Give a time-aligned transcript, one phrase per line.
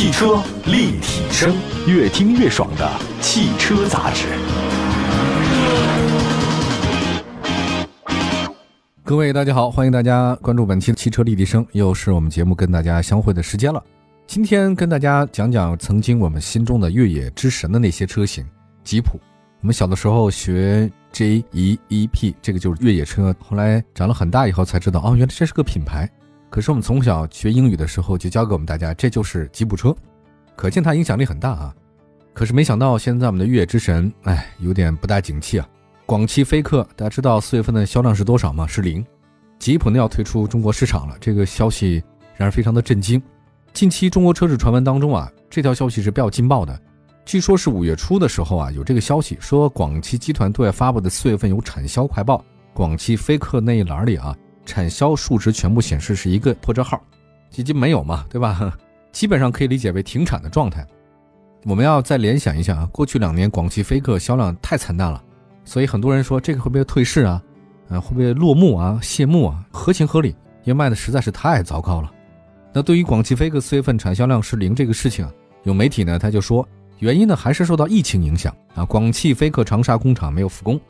[0.00, 1.54] 汽车立体声，
[1.86, 4.28] 越听越爽的汽车杂志。
[9.04, 13.84] 各位大家好，欢迎大家关注本期的汽车立体声，又是我们节目跟大家相会的时间了。
[14.26, 18.42] 今天跟大家讲讲曾经我们心中的越野之神的那些车型，
[18.82, 19.20] 吉普。
[19.60, 23.34] 我们小的时候学 J E E P，这个就是越野车。
[23.38, 26.10] 后来长了很大以后才知道，哦，原来这是个品牌。
[26.50, 29.94] 可是我们从小学英语的时候就教给我们大家，这就是吉普车，
[30.56, 31.74] 可见它影响力很大啊。
[32.34, 35.68] 可是没想到现在我们的越野之神，哎，有点不大景气啊。
[36.06, 38.66] 广汽菲克，大家知道四月份的销量是多少吗？
[38.66, 39.04] 是零。
[39.60, 42.02] 吉普呢要退出中国市场了，这个消息
[42.36, 43.22] 让人非常的震惊。
[43.72, 46.76] 近期中国车市传闻当中啊，这条消息是比较劲爆的。
[47.24, 54.36] 据说是五月初的时候啊，有这个消息说广汽集团对外发布的四月份有产销快报，广汽菲克那一栏里啊。
[54.70, 57.02] 产销数值全部显示是一个破折号，
[57.50, 58.72] 基金没有嘛，对吧？
[59.10, 60.86] 基本上可以理解为停产的状态。
[61.64, 65.20] 我们要再联想一下啊，过去两年广汽菲克销量太惨淡了，
[65.64, 67.42] 所以很多人说这个会不会退市啊？
[67.88, 69.00] 呃，会不会落幕啊？
[69.02, 69.66] 谢幕啊？
[69.72, 70.28] 合情合理，
[70.62, 72.12] 因为卖的实在是太糟糕了。
[72.72, 75.28] 那对于广汽菲克四月份产销量是零这个事情，
[75.64, 76.66] 有媒体呢他就说，
[77.00, 78.84] 原因呢还是受到疫情影响啊。
[78.84, 80.80] 广汽菲克长沙工厂没有复工，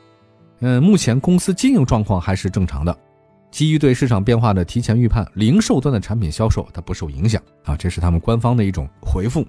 [0.60, 2.94] 嗯，目前公司经营状况还是正常的。
[3.50, 9.46] 基于对市场变化的提前预判，零售端的产品销售它不受影响啊，这是他们官方的一种回复。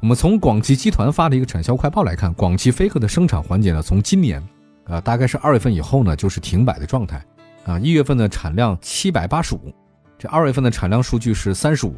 [0.00, 4.42] 我们从广汽集团发的一个产销快报来看，广汽菲克的生产环节呢，从今年
[4.84, 7.24] 啊大概是二月份以后呢，就是停摆的状态
[7.64, 7.78] 啊。
[7.78, 9.72] 一月份的产量七百八十五，
[10.18, 11.96] 这二月份的产量数据是三十五，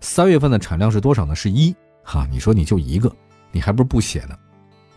[0.00, 1.34] 三月份的产量是多少呢？
[1.34, 3.14] 是一哈，你说你就一个，
[3.52, 4.34] 你还不如不写呢。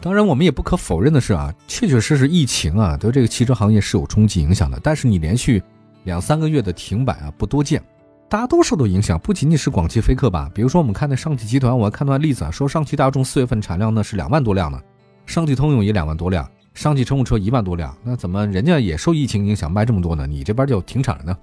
[0.02, 5.62] 当然，我们也不可否认的是啊，确确实实疫情啊对这个汽车行业是有冲击影响的，但是你连续。
[6.04, 7.82] 两三个月的停摆啊，不多见，
[8.30, 10.50] 大家都受到影响，不仅仅是广汽菲克吧。
[10.54, 14.82] 比如说，我们看那上汽集团，我看到例子啊，说上汽大众四月份产量呢是两万多辆呢，
[15.26, 20.26] 上汽通用也两万多辆，上汽乘用车一万多辆，那怎么人家也受疫情影响卖这么多呢？
[20.26, 21.38] 你这边就停产了呢？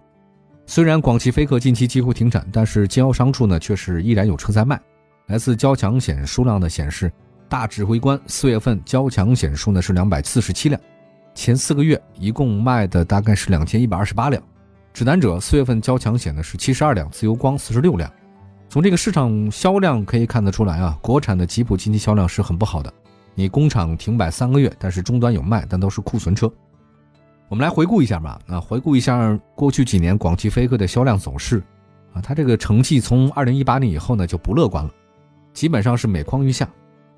[0.66, 4.80] 虽然广汽菲克近期几乎停产，但是经销商处呢却是依然有车在卖。
[5.26, 7.12] 来自交强险数量的显示，
[7.48, 10.80] 大指挥官四月份交强险数呢是两百四十七辆。
[11.38, 14.42] 前四个月一共卖的大概是两千一百二十八辆，
[14.92, 18.10] 指南者四月份交强险的是七十二辆，自由光四十六辆。
[18.68, 22.92] 从这个市场销量可以看得出来啊，国产的吉普近期销量是很不好的。
[23.36, 26.52] 你工厂停摆三个月，但是终端有卖，但都是库存车。
[27.48, 31.62] 我们来回顾一下吧，啊，回顾一下过去几年广汽菲克的销量走势，
[32.14, 34.90] 啊，它这个成绩从二零一八年以后呢就不乐观了，
[35.52, 36.68] 基本上是每况愈下。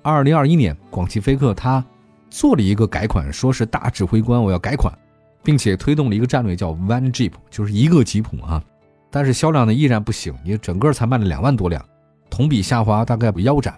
[0.03, 1.83] 二零二一年广汽菲克它。
[2.31, 4.97] 做了一个改款，说是大指挥官我要改款，
[5.43, 8.63] 并且推动了一个战略叫 One Jeep，就是一个吉普啊。
[9.11, 11.85] 但是销量呢依然不行，你整个才卖了两万多辆，
[12.29, 13.77] 同比下滑大概腰斩。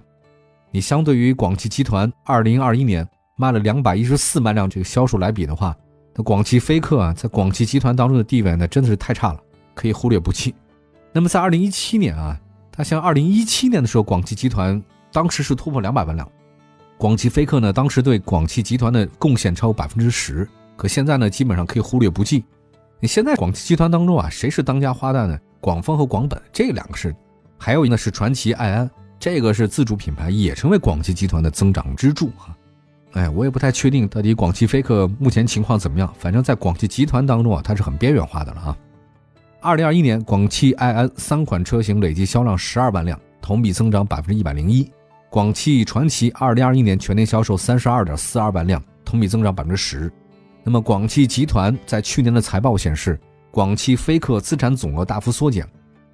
[0.69, 5.75] 你相对于广汽集团二零二一年卖了两百一十四万辆这个销售来比的话，
[6.13, 9.39] 那广汽菲克啊在广汽集团当中的地位呢真的是太差了，
[9.73, 10.53] 可以忽略不计。
[11.11, 12.39] 那么在二零一七年啊，
[12.71, 14.81] 它像二零一七年的时候，广汽集团
[15.11, 16.29] 当时是突破两百万辆。
[17.03, 20.47] 广汽菲克呢，当时对广汽集团的贡献超过百分之十，
[20.77, 22.45] 可现在呢，基本上可以忽略不计。
[23.01, 25.37] 你现在广汽集团当中啊，谁是当家花旦呢？
[25.59, 27.13] 广丰和广本这两个是，
[27.57, 32.55] 还有一个是传祺爱安，这个是自主品牌，也成为广汽集团的增长支柱啊。
[33.11, 38.77] 哎，我也不太确定到底广汽菲克目前情况怎么样，反正在广汽集团当中啊，它是很边缘化的了啊。
[39.59, 44.89] 二零二一年，广汽爱安三款车型累计销量十二万辆，同比增长百分之一百零一。
[45.33, 50.13] 广汽传祺二零二一年全年销售三十二点四二万辆，同比增长百分之十。
[50.63, 55.67] 那么广汽集团在去年的财报显示，广汽菲克资产总额大幅缩减，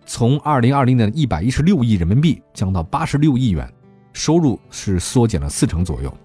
[0.06, 3.70] 从二零二零年的一百一十六亿人民币降到八十六亿元，
[4.14, 6.18] 收入是缩减了四成左右。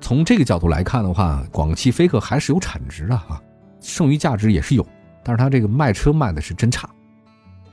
[0.00, 3.38] 从这个角度来看的话，广汽菲克还是有产值的啊，
[3.82, 4.86] 剩余价值也是有，
[5.22, 6.88] 但是它这个卖车卖的是真差。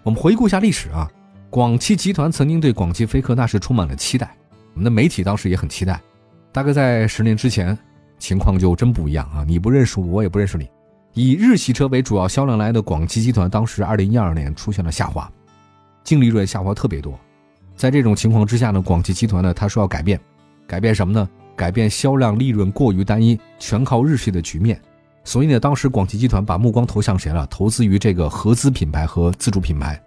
[0.04, 1.10] 我们回顾一下历史啊，
[1.50, 4.36] 广汽集团曾经对广汽菲克那是充满了期待。
[4.78, 6.00] 我们的媒体当时也很期待，
[6.52, 7.76] 大概在十年之前，
[8.20, 9.44] 情况就真不一样啊！
[9.44, 10.70] 你不认识我，我也不认识你。
[11.14, 15.28] 以日系车为主要销量来的广汽集团，当时二零一二年出现了下滑，
[16.04, 17.20] 净利润下滑特别多。
[17.76, 20.20] 在这种情况之下呢，广汽集团呢，他说要改变，
[20.68, 21.28] 改变什么呢？
[21.56, 24.80] 改变销量利润过于单一、全靠日系的局面。
[25.24, 27.48] 所以呢，当时广汽集团把目光投向谁了？
[27.48, 30.00] 投资于这个合资品牌和自主品牌，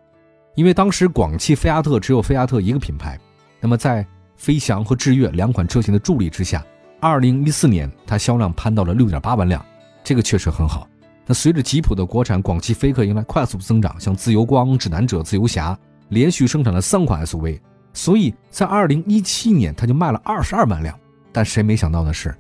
[0.55, 3.19] 因为当时广汽菲亚特只有菲亚特一个品牌，
[3.59, 4.07] 那么在
[4.41, 6.65] 飞翔和致越两款车型的助力之下，
[6.99, 9.63] 二零一四年它销量攀到了六点八万辆，
[10.03, 10.89] 这个确实很好。
[11.27, 15.79] 那随着吉普的国产广汽菲克迎来快速增长，像自由光、指南者、自由侠
[16.09, 17.61] 连续生产了三款 SUV，
[17.93, 20.99] 所以在二零一七年它就卖了二十二万辆。
[21.31, 22.35] 但谁没想到的是，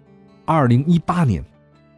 [0.46, 1.44] 二零一八年，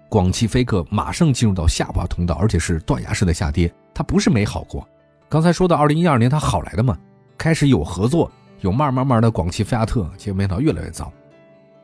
[0.09, 3.73] 广汽菲克马上进入到下滑通道，而且是断崖式的下跌。
[3.95, 4.85] 它不是没好过，
[5.29, 6.99] 刚才说到二零一二年它好来的嘛，
[7.39, 8.29] 开始有合作，
[8.63, 11.13] 有慢慢慢的广汽菲亚特，结果没想到越来越糟。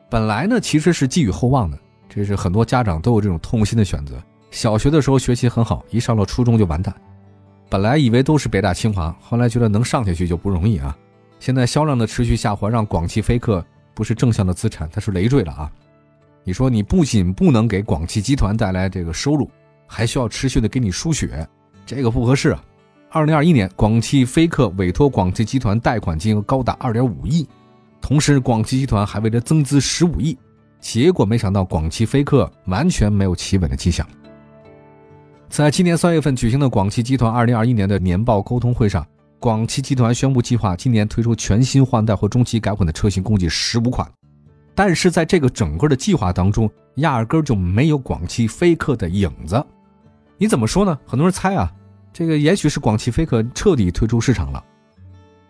[0.09, 1.77] 本来呢其实是寄予厚望的，
[2.09, 4.15] 这是很多家长都有这种痛心的选择。
[4.51, 6.93] 小学的时候学习很好，一上了初中就完蛋。
[7.69, 10.97] 本来以为都是北大清华，后来觉得能上下去就不容易啊。
[11.39, 13.63] 现在销量的持续下滑，让广汽菲克。
[13.91, 15.69] 不是正向的资产，它是累赘了啊！
[16.45, 19.51] 你说你不仅不能给广汽集团带来这个收入，
[19.85, 21.45] 还需要持续的给你输血，
[21.85, 22.63] 这个不合适啊！
[23.11, 27.47] 二零二一年，广汽菲克委托广汽集团贷款金额高达二点五亿，
[27.99, 30.37] 同时广汽集团还为了增资十五亿，
[30.79, 34.07] 结果没想到广汽菲克完全没有企稳的迹象。
[35.49, 39.05] 在今年三月份举行的广汽集团二零二一年的年报沟通会上。
[39.39, 44.05] 广汽集团宣布计划今年推出全新换代或中期改款的车型，共计十五款。
[44.75, 49.65] 但是在这个整个的计划当中，压根就没有广汽菲克的影子。
[50.37, 50.99] 你怎么说呢？
[51.07, 51.71] 很多人猜啊，
[52.11, 54.63] 这个也许是广汽菲克彻底退出市场了。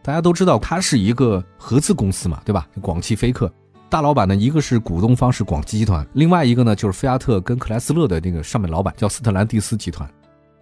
[0.02, 2.68] 大家都知道，它是一个合资公司嘛，对吧？
[2.82, 3.52] 广汽菲克
[3.90, 10.10] 大老板呢，一个是股东方是广汽集团，另外一个呢就是菲亚特跟克莱斯勒的那个上面老板叫斯特兰蒂斯集团，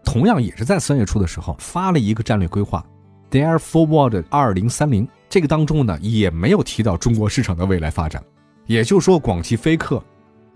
[0.03, 2.85] 同样也是在三月初的时候发了一个战略规划。
[3.29, 8.23] Dare Forward 二零三零这个当中呢，也没有提到中国市场的未来发展，
[8.65, 10.01] 也就是说，广汽菲克，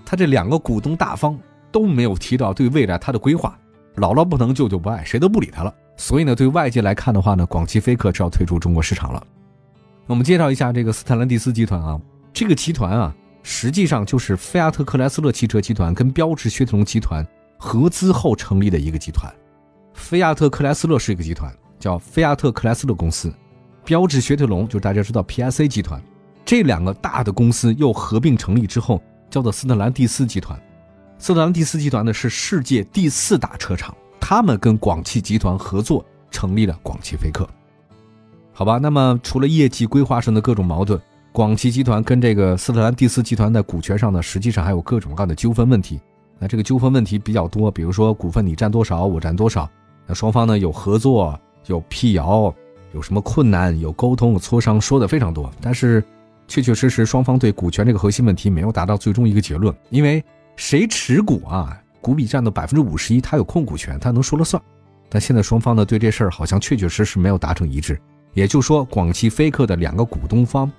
[0.05, 1.37] 它这两个股东大方
[1.71, 3.57] 都没有提到对未来它的规划。
[3.95, 5.73] 姥姥不能，舅舅不爱，谁都不理他了。
[5.97, 9.23] 所以呢，对外界来看的话呢，广汽菲克是要退出中国市场了。
[10.07, 11.99] 我们介绍一下这个斯特兰蒂斯集团啊，
[12.33, 17.25] 这个集团啊，实际上就是菲亚特克莱斯勒汽车集团跟标致雪铁龙集团
[17.57, 19.31] 合资后成立的一个集团。
[19.93, 21.53] 菲亚特克莱斯勒是一个集团。
[21.81, 23.33] 叫菲亚特克莱斯勒公司，
[23.83, 25.99] 标致雪铁龙就是大家知道 PSA 集团，
[26.45, 29.01] 这两个大的公司又合并成立之后，
[29.31, 30.61] 叫做斯特兰蒂斯集团。
[31.21, 37.47] 斯特兰蒂斯集团呢是世界第四大车厂，他们跟广汽集团合作成立了广汽菲克。
[38.51, 40.99] 好吧，那么除了业绩规划上的各种矛盾，
[41.31, 46.01] 广汽集团跟这个斯特兰蒂斯集团在股权上呢，实际上还有各种各样的纠纷问题。
[46.39, 49.69] 那这个纠纷问题比较多，比如说股份你占多少，我占多少，
[50.07, 51.39] 那双方呢有合作。
[51.67, 52.51] 有辟谣，
[52.91, 53.79] 有什么困难？
[53.79, 55.47] 有沟通、有磋商，说的非常多。
[55.61, 56.03] 但是，
[56.47, 59.71] 确确实实，双方对股权这个核心问题没有达到最终一个结论。
[59.91, 60.21] 因为
[60.55, 64.61] 谁持股啊，股比占到百分之五十一，他有控股权，他能说了算。
[65.09, 67.99] 但现在双方呢，对这事儿好像确确实实没有达成一致。
[68.33, 70.71] 也就是说，广汽菲克的两个股东方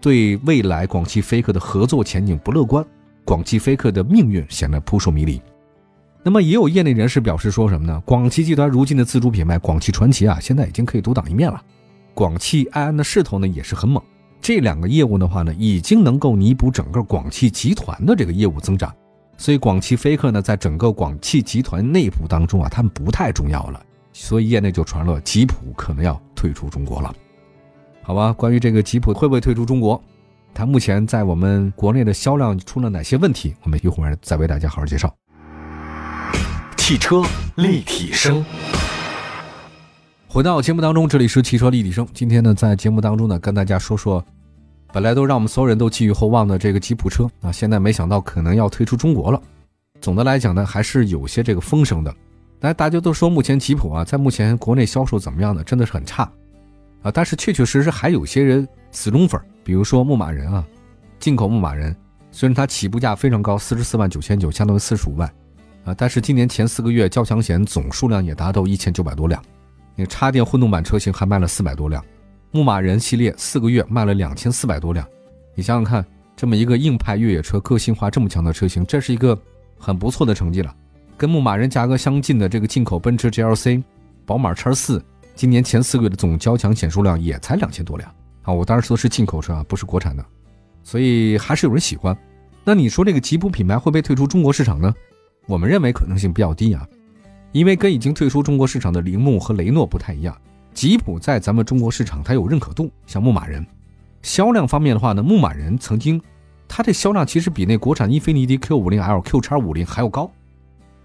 [0.00, 2.84] 对未来广汽菲克的合作前景不乐观，
[3.24, 5.42] 广汽菲克的命运显得扑朔迷离。
[6.22, 8.00] 那么也有业内人士表示说什么呢？
[8.04, 11.60] 广汽集团如今的自主品牌广汽传祺啊，现在已经可以独当一面了。
[12.14, 14.00] 广汽埃安的势头呢也是很猛，
[14.40, 18.94] 这两个业务的话呢，已经能够弥补整个广汽集团的这个业务增长。
[19.40, 23.82] 所以广汽菲克呢，在整个广汽集团内部当中啊，他们不太重要了。
[24.12, 27.10] 所以业内就传了吉普可能要退出中国了。
[28.02, 29.98] 好吧，关于这个吉普会不会退出中国，
[30.52, 35.10] 它目前在我们国内的销量出了哪些问题，我们一会儿再为大家好好介绍。
[36.76, 37.22] 汽车
[37.56, 38.44] 立体声，
[40.28, 42.06] 回到节目当中，这里是汽车立体声。
[42.12, 44.22] 今天呢，在节目当中呢，跟大家说说，
[44.92, 49.40] 本来都让我们所有人都寄予厚望的这个吉普车啊，现在没想到可能要退出中国了。
[50.00, 52.14] 总的来讲呢，还是有些这个风声的。
[52.60, 55.62] 来，大家都说目前吉普啊，在目前国内销售怎么样呢？
[55.62, 56.30] 真的是很差
[57.02, 57.10] 啊。
[57.10, 60.66] 但是确确实实还有些人死忠粉，比如说牧马人啊，
[61.18, 61.94] 进口牧马人，
[62.30, 65.30] 虽然它起步价非常高，四十四万九千九，相当于四十五万。
[65.84, 69.42] 啊，但是今年前四个月交强险总数量也达到一千九百多辆，
[69.96, 72.04] 那插电混动版车型还卖了四百多辆，
[72.52, 75.06] 牧马人系列四个月卖了两千四百多辆，
[75.54, 76.04] 你想想看，
[76.36, 79.40] 这么一个硬派越野车，个性化这么强的车型，这是一个
[79.78, 80.74] 很不错的成绩了。
[81.16, 83.80] 跟牧马人价格相近的这个进口奔驰 GLC、
[84.26, 85.00] 宝马叉四，
[85.36, 88.52] 今年前四个月的总交强险数量也才两千多辆啊！
[88.52, 90.24] 我当时说的是进口车啊，不是国产的，
[90.82, 92.16] 所以还是有人喜欢。
[92.64, 94.92] 那你说这个吉普品牌会不会退出中国市场呢？
[95.46, 96.84] 我们认为可能性比较低啊，
[97.52, 100.36] 因为跟已经退出中国市场的铃木和雷诺不太一样，
[100.80, 102.90] 吉普在咱们中国市场它有认可度。
[103.06, 103.66] 像牧马人，
[104.22, 106.18] 销量方面的话呢，牧马人曾经
[106.66, 110.32] 它的销量其实比那国产英菲尼迪 Q 五零 L、Q 叉五零还要高。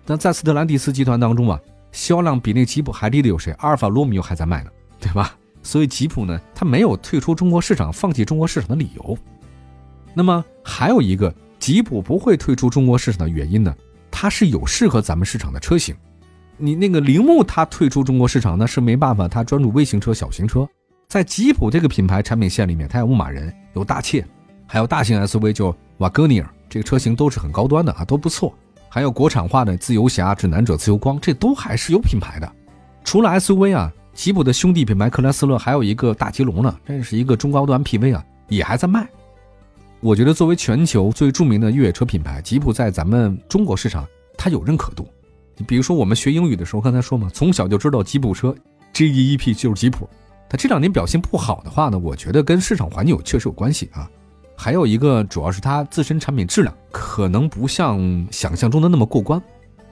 [0.06, 1.60] 但在斯特兰蒂斯集团当中啊，
[1.92, 3.52] 销量比那吉普还低的有谁？
[3.58, 5.36] 阿尔法罗密欧还在卖呢，对吧？
[5.62, 9.18] 所以吉普呢，它没有退出中国市场、放弃中国市场的理由。
[10.14, 13.76] 那么还有一个吉普不会退出中国市场的原因呢？
[14.10, 15.94] 它是有适合咱们市场的车型，
[16.58, 20.68] 你那个铃木它退出中国市场那是没办法，它专注微型车、小型车，
[21.08, 24.26] 在吉普这个品牌产品线里面，它有牧马人，有大切，
[24.66, 28.54] 还有大型 SUV 就瓦格尼尔，这个车型都是很高端的啊，都不错。
[28.88, 32.50] 还有国产化的自由侠、指南者、自由光，这都还是有品牌的。
[33.04, 39.06] 除了 SUV 啊，吉普的兄弟品牌克莱斯勒还有一个大吉龙呢，这是一个中高端 PV 啊，也还在卖。
[40.00, 44.08] 我觉得作为全球最著名的越野车品牌，吉普在咱们中国市场
[44.38, 45.06] 它有认可度。
[45.58, 48.56] 你比如说我们学英语的时候，刚才说嘛，从小就知道吉普车
[48.94, 50.10] G E E P 就是吉普。
[50.50, 54.10] 它这两年表现不好的话呢，我觉得跟市场环境有确实有关系啊。
[54.58, 58.00] 还有一个主要是它自身产品质量可能不像
[58.32, 59.42] 想象中的那么过关。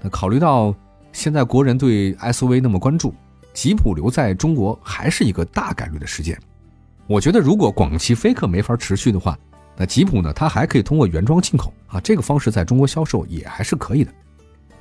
[0.02, 0.74] 那考虑到
[1.12, 3.14] 现在国人对 SUV 那么关注，
[3.54, 6.40] 吉普留在中国还是一个大概率的事件。
[7.08, 9.38] 我觉得如果广汽菲克没法持续的话，
[9.76, 10.32] 那吉普呢？
[10.32, 14.14] 它还可以通过原装进口啊，这个方式在中国销售也还是可以的，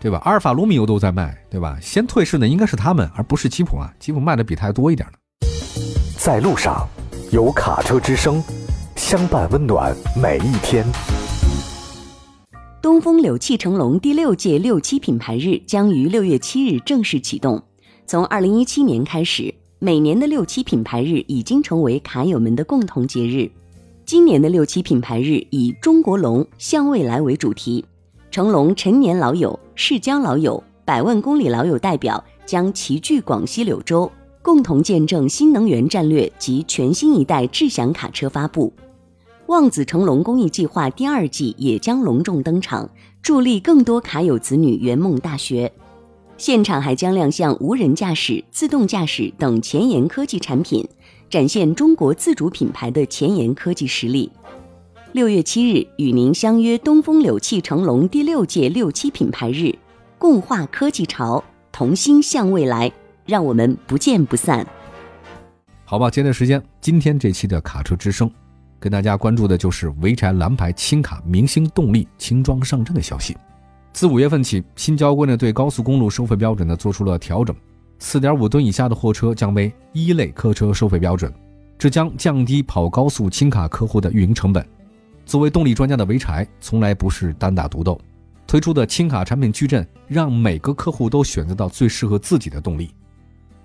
[0.02, 0.20] 对吧？
[0.24, 1.78] 阿尔法罗密欧都在卖，对吧？
[1.80, 3.94] 先退市的应该是他们，而不是吉普啊。
[4.00, 5.48] 吉普卖的比它还多一点呢。
[6.18, 6.88] 在路上，
[7.30, 8.42] 有卡车之声，
[8.96, 10.84] 相伴温暖每一天。
[12.82, 17.62] 东风柳汽成龙第六届六七品牌日将于六月七日正式启动。
[18.04, 23.48] 从二零一七年开始，每年的六七品牌日已经成为卡友们的共同节日。
[24.04, 27.84] 今年的六七品牌日以“中国龙向未来”为主题，
[28.32, 34.10] 成龙陈年老友、世交老友、百万公里老友代表将齐聚广西柳州，
[34.40, 38.72] 共同见证新能源战略及全新一代智享卡车发布。
[39.48, 42.88] 望子成龙公益计划第二季也将隆重登场，
[43.20, 45.70] 助力更多卡友子女圆梦大学。
[46.38, 50.88] 现场还将亮相无人驾驶、自动驾驶等前沿科技产品。
[51.28, 54.30] 展现中国自主品牌的前沿科技实力。
[55.12, 59.70] 六月七日，与您相约东风柳汽成龙第六届六七品牌日，
[60.16, 62.90] 共话科技潮，同心向未来，
[63.26, 64.66] 让我们不见不散。
[65.84, 68.30] 好吧，接着时间，今天这期的卡车之声，
[68.80, 73.36] 跟大家关注的就是潍柴蓝牌轻卡明星动力轻装上阵的消息。
[73.92, 77.54] 自五月份起，新交规呢对高速公路收费标准呢做出了调整。
[77.98, 81.30] 四点五吨以下的货车将为一类客车收费标准，
[81.76, 84.66] 这将降低跑高速轻卡客户的运营成本。
[85.24, 88.00] 作为动力专家的潍柴，从来不是单打独斗，
[88.46, 92.90] 推出的轻卡产品矩阵让每个客户都选择到最适合自己的动力。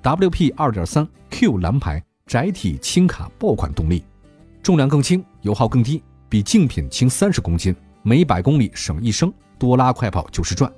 [0.04, 4.04] WP 二点三 Q 蓝牌窄体轻卡爆款动力，
[4.62, 10.72] 重量更轻，油耗更低，比竞品轻三十公斤，每百公里省一升，多拉快跑九十转。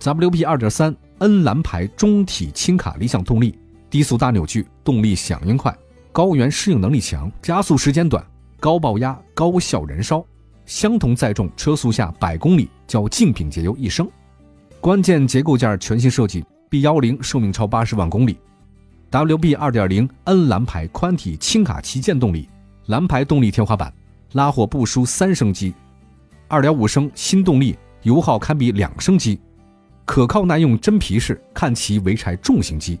[0.00, 3.56] WP 二点三 N 蓝牌中体轻卡理想动力，
[3.88, 5.74] 低速大扭矩，动力响应快，
[6.12, 8.22] 高原适应能力强，加速时间短，
[8.64, 10.24] 高爆压，高效燃烧，
[10.64, 14.10] 相同载重车速下百公里较竞品节油一升。
[14.80, 18.38] 关键结构件全新设计，B 幺零寿命超八十万公里。
[19.10, 22.48] WB 二点零 N 蓝牌宽体轻卡旗舰动力，
[22.86, 23.92] 蓝牌动力天花板，
[24.32, 25.74] 拉货不输三升机，
[26.48, 29.38] 二点五升新动力，油耗堪比两升机。
[30.06, 32.98] 可靠耐用真皮式，看齐潍柴重型机，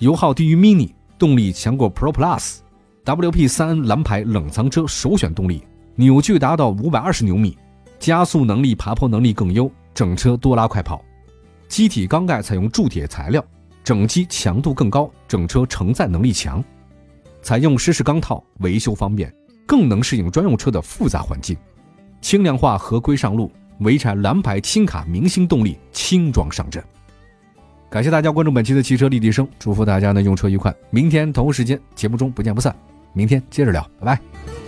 [0.00, 2.58] 油耗低于 Mini，动力强过 Pro Plus
[3.04, 5.62] WP 三蓝牌冷藏车首选动力，
[5.94, 7.56] 扭矩达到五百二十牛米，
[7.98, 11.02] 加速能力、爬坡能力更优，整车多拉快跑。
[11.68, 13.44] 机体缸盖采用铸铁材料，
[13.82, 16.62] 整机强度更高，整车承载能力强。
[17.42, 19.32] 采用湿式钢套，维修方便，
[19.66, 21.56] 更能适应专用车的复杂环境。
[22.20, 23.50] 轻量化合规上路。
[23.80, 26.84] 潍柴蓝牌轻卡明星动力轻装上阵，
[27.88, 30.70] 感谢大家关注本期的汽车立体声，祝福大家呢用车愉快。
[30.90, 32.76] 明天同一时间节目中不见不散，
[33.12, 34.59] 明天接着聊，拜拜。